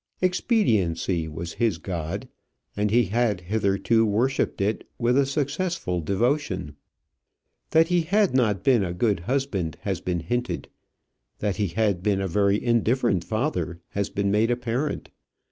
Expediency 0.19 1.27
was 1.27 1.53
his 1.61 1.77
god, 1.77 2.27
and 2.75 2.89
he 2.89 3.03
had 3.03 3.39
hitherto 3.41 4.03
worshipped 4.03 4.59
it 4.59 4.83
with 4.97 5.15
a 5.15 5.27
successful 5.27 6.01
devotion. 6.01 6.75
That 7.69 7.89
he 7.89 8.01
had 8.01 8.33
not 8.33 8.63
been 8.63 8.83
a 8.83 8.93
good 8.95 9.19
husband 9.19 9.77
has 9.81 10.01
been 10.01 10.21
hinted; 10.21 10.69
that 11.37 11.57
he 11.57 11.67
had 11.67 12.01
been 12.01 12.19
a 12.19 12.27
very 12.27 12.59
indifferent 12.65 13.23
father 13.23 13.79
has 13.89 14.09
been 14.09 14.31
made 14.31 14.49
apparent. 14.49 15.09